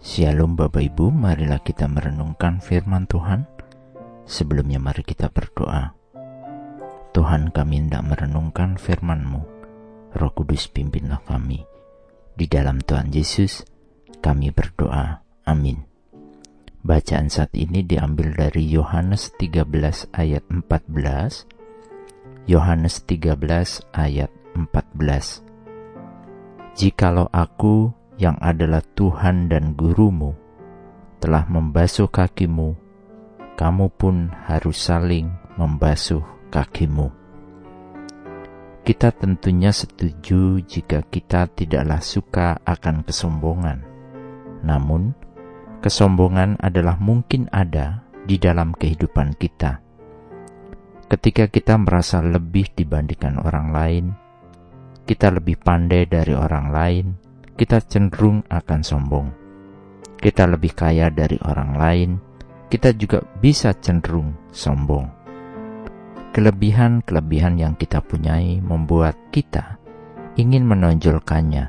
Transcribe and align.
Shalom 0.00 0.56
Bapak 0.56 0.80
Ibu, 0.80 1.12
marilah 1.12 1.60
kita 1.60 1.84
merenungkan 1.84 2.64
firman 2.64 3.04
Tuhan. 3.04 3.44
Sebelumnya 4.24 4.80
mari 4.80 5.04
kita 5.04 5.28
berdoa. 5.28 5.92
Tuhan 7.12 7.52
kami 7.52 7.84
hendak 7.84 8.08
merenungkan 8.08 8.80
firman-Mu. 8.80 9.44
Roh 10.16 10.32
Kudus 10.32 10.72
pimpinlah 10.72 11.20
kami. 11.28 11.68
Di 12.32 12.48
dalam 12.48 12.80
Tuhan 12.80 13.12
Yesus 13.12 13.60
kami 14.24 14.48
berdoa. 14.56 15.20
Amin. 15.44 15.84
Bacaan 16.80 17.28
saat 17.28 17.52
ini 17.52 17.84
diambil 17.84 18.32
dari 18.32 18.72
Yohanes 18.72 19.36
13 19.36 20.16
ayat 20.16 20.48
14. 20.48 21.44
Yohanes 22.48 23.04
13 23.04 23.36
ayat 23.92 24.32
14. 24.56 25.44
Jikalau 26.72 27.28
aku 27.36 27.99
yang 28.20 28.36
adalah 28.44 28.84
Tuhan 28.92 29.48
dan 29.48 29.72
gurumu, 29.72 30.36
telah 31.24 31.48
membasuh 31.48 32.04
kakimu, 32.12 32.76
kamu 33.56 33.88
pun 33.96 34.28
harus 34.44 34.76
saling 34.76 35.32
membasuh 35.56 36.20
kakimu. 36.52 37.08
Kita 38.84 39.08
tentunya 39.12 39.72
setuju 39.72 40.60
jika 40.64 41.00
kita 41.08 41.48
tidaklah 41.52 42.00
suka 42.04 42.60
akan 42.64 43.04
kesombongan. 43.08 43.84
Namun, 44.64 45.16
kesombongan 45.80 46.60
adalah 46.60 47.00
mungkin 47.00 47.48
ada 47.52 48.04
di 48.24 48.36
dalam 48.36 48.76
kehidupan 48.76 49.36
kita. 49.36 49.80
Ketika 51.08 51.48
kita 51.48 51.76
merasa 51.76 52.24
lebih 52.24 52.72
dibandingkan 52.72 53.40
orang 53.40 53.68
lain, 53.72 54.04
kita 55.04 55.28
lebih 55.28 55.60
pandai 55.60 56.08
dari 56.08 56.32
orang 56.32 56.66
lain, 56.70 57.06
kita 57.60 57.76
cenderung 57.84 58.40
akan 58.48 58.80
sombong. 58.80 59.28
Kita 60.16 60.48
lebih 60.48 60.72
kaya 60.72 61.12
dari 61.12 61.36
orang 61.44 61.76
lain, 61.76 62.10
kita 62.72 62.96
juga 62.96 63.20
bisa 63.20 63.76
cenderung 63.76 64.32
sombong. 64.48 65.04
Kelebihan-kelebihan 66.32 67.60
yang 67.60 67.76
kita 67.76 68.00
punyai 68.00 68.64
membuat 68.64 69.12
kita 69.28 69.76
ingin 70.40 70.64
menonjolkannya, 70.64 71.68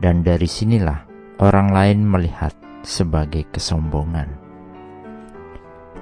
dan 0.00 0.24
dari 0.24 0.48
sinilah 0.48 1.04
orang 1.44 1.76
lain 1.76 2.08
melihat 2.08 2.56
sebagai 2.80 3.44
kesombongan. 3.52 4.32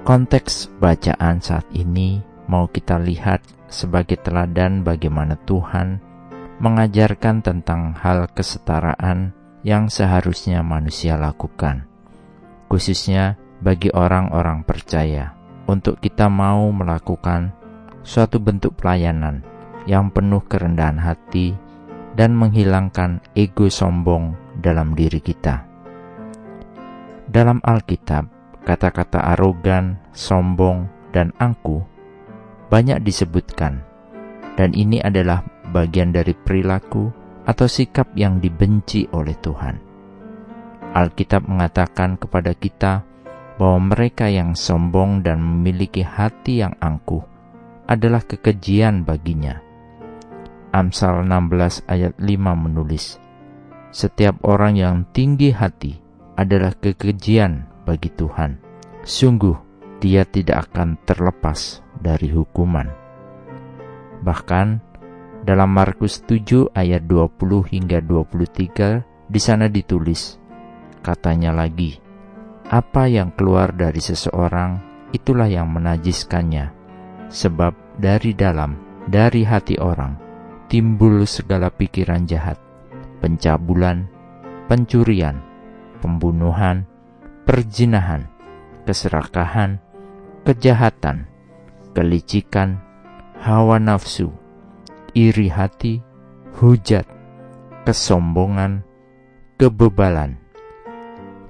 Konteks 0.07 0.71
bacaan 0.79 1.43
saat 1.43 1.67
ini 1.75 2.23
mau 2.47 2.71
kita 2.71 2.95
lihat 2.95 3.43
sebagai 3.67 4.23
teladan 4.23 4.87
bagaimana 4.87 5.35
Tuhan 5.43 6.10
mengajarkan 6.61 7.41
tentang 7.41 7.97
hal 7.97 8.29
kesetaraan 8.37 9.33
yang 9.65 9.89
seharusnya 9.89 10.61
manusia 10.61 11.17
lakukan, 11.17 11.89
khususnya 12.69 13.41
bagi 13.65 13.89
orang-orang 13.89 14.61
percaya, 14.61 15.33
untuk 15.65 15.97
kita 15.97 16.29
mau 16.29 16.69
melakukan 16.69 17.49
suatu 18.05 18.37
bentuk 18.37 18.77
pelayanan 18.77 19.41
yang 19.89 20.13
penuh 20.13 20.45
kerendahan 20.45 21.01
hati 21.01 21.57
dan 22.13 22.37
menghilangkan 22.37 23.25
ego 23.33 23.65
sombong 23.65 24.37
dalam 24.61 24.93
diri 24.93 25.17
kita. 25.17 25.65
Dalam 27.25 27.57
Alkitab, 27.65 28.29
kata-kata 28.61 29.33
arogan, 29.33 29.97
sombong, 30.13 30.85
dan 31.09 31.33
angkuh 31.41 31.81
banyak 32.69 33.01
disebutkan, 33.01 33.81
dan 34.55 34.77
ini 34.77 35.01
adalah 35.01 35.41
bagian 35.71 36.11
dari 36.11 36.35
perilaku 36.35 37.09
atau 37.47 37.65
sikap 37.65 38.11
yang 38.13 38.37
dibenci 38.43 39.07
oleh 39.15 39.33
Tuhan. 39.39 39.75
Alkitab 40.91 41.47
mengatakan 41.47 42.19
kepada 42.19 42.51
kita 42.51 43.07
bahwa 43.55 43.95
mereka 43.95 44.27
yang 44.27 44.53
sombong 44.53 45.23
dan 45.23 45.39
memiliki 45.39 46.03
hati 46.03 46.61
yang 46.61 46.75
angkuh 46.83 47.23
adalah 47.87 48.23
kekejian 48.23 49.07
baginya. 49.07 49.63
Amsal 50.71 51.27
16 51.27 51.87
ayat 51.87 52.15
5 52.15 52.27
menulis, 52.55 53.19
Setiap 53.91 54.39
orang 54.47 54.79
yang 54.79 55.03
tinggi 55.11 55.51
hati 55.51 55.99
adalah 56.39 56.71
kekejian 56.79 57.67
bagi 57.83 58.07
Tuhan. 58.15 58.55
Sungguh, 59.03 59.55
dia 59.99 60.23
tidak 60.23 60.71
akan 60.71 60.95
terlepas 61.03 61.83
dari 61.99 62.31
hukuman. 62.31 62.87
Bahkan, 64.23 64.90
dalam 65.41 65.73
Markus 65.73 66.21
7 66.25 66.69
ayat 66.77 67.09
20 67.09 67.73
hingga 67.73 67.97
23 68.01 69.29
di 69.31 69.39
sana 69.41 69.65
ditulis, 69.65 70.37
katanya 71.01 71.55
lagi, 71.55 71.97
apa 72.69 73.09
yang 73.09 73.33
keluar 73.33 73.73
dari 73.73 73.99
seseorang 73.99 74.77
itulah 75.11 75.49
yang 75.49 75.71
menajiskannya, 75.71 76.71
sebab 77.31 77.73
dari 77.97 78.37
dalam, 78.37 78.77
dari 79.09 79.41
hati 79.41 79.81
orang, 79.81 80.15
timbul 80.69 81.25
segala 81.25 81.73
pikiran 81.73 82.23
jahat, 82.29 82.61
pencabulan, 83.19 84.07
pencurian, 84.69 85.41
pembunuhan, 85.99 86.85
perjinahan, 87.43 88.29
keserakahan, 88.85 89.81
kejahatan, 90.47 91.27
kelicikan, 91.91 92.79
hawa 93.41 93.77
nafsu, 93.77 94.40
iri 95.11 95.51
hati, 95.51 95.99
hujat, 96.55 97.03
kesombongan, 97.83 98.83
kebebalan. 99.59 100.39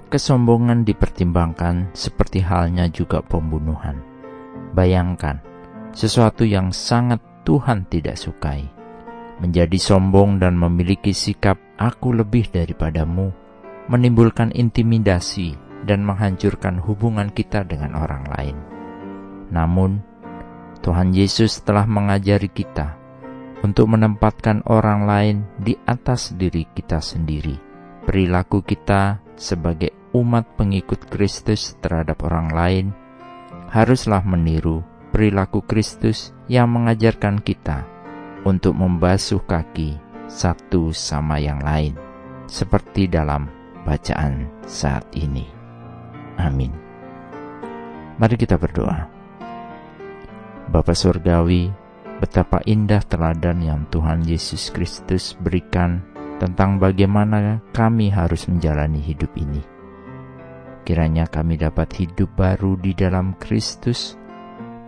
Kesombongan 0.10 0.84
dipertimbangkan 0.84 1.94
seperti 1.96 2.44
halnya 2.44 2.90
juga 2.90 3.22
pembunuhan. 3.24 4.02
Bayangkan, 4.76 5.40
sesuatu 5.94 6.44
yang 6.44 6.74
sangat 6.74 7.22
Tuhan 7.48 7.88
tidak 7.88 8.18
sukai. 8.20 8.66
Menjadi 9.40 9.78
sombong 9.78 10.38
dan 10.38 10.58
memiliki 10.58 11.16
sikap 11.16 11.58
aku 11.78 12.14
lebih 12.14 12.50
daripadamu, 12.50 13.34
menimbulkan 13.90 14.54
intimidasi 14.54 15.58
dan 15.86 16.06
menghancurkan 16.06 16.78
hubungan 16.78 17.30
kita 17.34 17.66
dengan 17.66 17.98
orang 17.98 18.26
lain. 18.38 18.58
Namun, 19.50 20.02
Tuhan 20.82 21.14
Yesus 21.14 21.62
telah 21.66 21.90
mengajari 21.90 22.50
kita 22.50 23.01
untuk 23.62 23.94
menempatkan 23.94 24.66
orang 24.66 25.06
lain 25.06 25.38
di 25.62 25.78
atas 25.86 26.34
diri 26.34 26.66
kita 26.74 27.02
sendiri. 27.02 27.58
Perilaku 28.06 28.66
kita 28.66 29.22
sebagai 29.38 29.94
umat 30.18 30.58
pengikut 30.58 31.08
Kristus 31.08 31.78
terhadap 31.80 32.26
orang 32.26 32.50
lain 32.52 32.86
haruslah 33.72 34.20
meniru 34.28 34.84
perilaku 35.16 35.64
Kristus 35.64 36.36
yang 36.52 36.72
mengajarkan 36.72 37.40
kita 37.40 37.88
untuk 38.44 38.76
membasuh 38.76 39.40
kaki 39.44 39.96
satu 40.28 40.96
sama 40.96 41.40
yang 41.40 41.60
lain, 41.60 41.96
seperti 42.48 43.08
dalam 43.08 43.52
bacaan 43.84 44.48
saat 44.64 45.04
ini. 45.16 45.44
Amin. 46.40 46.72
Mari 48.16 48.36
kita 48.40 48.56
berdoa. 48.56 49.08
Bapa 50.72 50.96
Surgawi, 50.96 51.68
betapa 52.22 52.62
indah 52.70 53.02
teladan 53.02 53.66
yang 53.66 53.82
Tuhan 53.90 54.22
Yesus 54.22 54.70
Kristus 54.70 55.34
berikan 55.42 56.06
tentang 56.38 56.78
bagaimana 56.78 57.66
kami 57.74 58.14
harus 58.14 58.46
menjalani 58.46 59.02
hidup 59.02 59.34
ini. 59.34 59.66
Kiranya 60.86 61.26
kami 61.26 61.58
dapat 61.58 61.90
hidup 61.98 62.30
baru 62.38 62.78
di 62.78 62.94
dalam 62.94 63.34
Kristus 63.42 64.14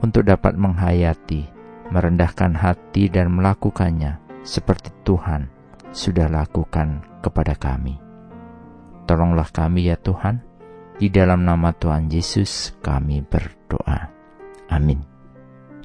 untuk 0.05 0.29
dapat 0.29 0.53
menghayati, 0.53 1.49
merendahkan 1.89 2.53
hati 2.53 3.09
dan 3.09 3.33
melakukannya 3.33 4.21
seperti 4.45 4.93
Tuhan 5.01 5.49
sudah 5.89 6.29
lakukan 6.29 7.21
kepada 7.21 7.57
kami. 7.57 7.97
Tolonglah 9.05 9.49
kami 9.49 9.89
ya 9.89 9.97
Tuhan, 9.97 10.41
di 10.97 11.09
dalam 11.09 11.45
nama 11.45 11.73
Tuhan 11.73 12.09
Yesus 12.09 12.77
kami 12.81 13.21
berdoa. 13.25 14.09
Amin. 14.73 15.12